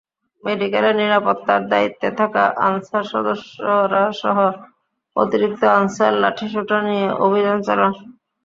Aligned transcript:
মেডিকেলের 0.43 0.95
নিরাপত্তার 1.01 1.61
দায়িত্বে 1.71 2.09
থাকা 2.19 2.43
আনসার 2.67 3.03
সদস্যরাসহ 3.13 4.37
অতিরিক্ত 5.15 5.61
আনসার 5.77 6.13
লাঠিসোঁটা 6.23 6.77
নিয়ে 6.87 7.07
অভিযান 7.25 7.57
চালান। 7.67 7.93